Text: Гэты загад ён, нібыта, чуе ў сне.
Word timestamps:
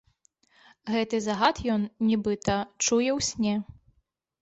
Гэты 0.93 1.19
загад 1.27 1.55
ён, 1.75 1.81
нібыта, 2.09 2.59
чуе 2.85 3.09
ў 3.17 3.19
сне. 3.33 3.55